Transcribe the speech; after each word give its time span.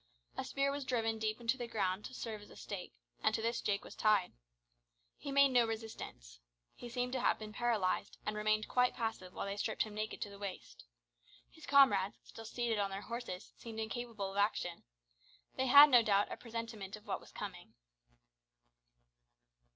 A 0.35 0.43
spear 0.43 0.71
was 0.71 0.83
driven 0.83 1.19
deep 1.19 1.39
into 1.39 1.59
the 1.59 1.67
ground 1.67 2.05
to 2.05 2.15
serve 2.15 2.41
as 2.41 2.49
a 2.49 2.55
stake, 2.55 2.95
and 3.21 3.35
to 3.35 3.41
this 3.43 3.61
Jake 3.61 3.83
was 3.83 3.93
tied. 3.93 4.33
He 5.15 5.31
made 5.31 5.49
no 5.49 5.63
resistance. 5.67 6.39
He 6.73 6.89
seemed 6.89 7.13
to 7.13 7.19
have 7.19 7.37
been 7.37 7.53
paralysed, 7.53 8.17
and 8.25 8.35
remained 8.35 8.67
quite 8.67 8.95
passive 8.95 9.31
while 9.31 9.45
they 9.45 9.57
stripped 9.57 9.83
him 9.83 9.93
naked 9.93 10.19
to 10.23 10.29
the 10.31 10.39
waist. 10.39 10.85
His 11.51 11.67
comrades, 11.67 12.17
still 12.23 12.45
seated 12.45 12.79
on 12.79 12.89
their 12.89 13.01
horses, 13.03 13.53
seemed 13.59 13.79
incapable 13.79 14.31
of 14.31 14.37
action. 14.37 14.81
They 15.55 15.67
had, 15.67 15.87
no 15.91 16.01
doubt, 16.01 16.31
a 16.31 16.35
presentiment 16.37 16.95
of 16.95 17.05
what 17.05 17.21
was 17.21 17.31
coming. 17.31 17.75